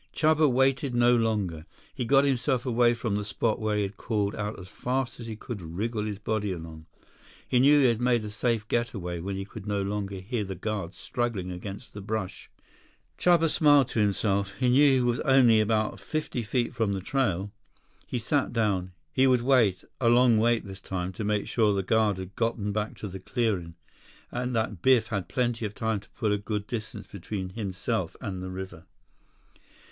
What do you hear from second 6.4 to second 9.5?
along. He knew he had made a safe getaway when he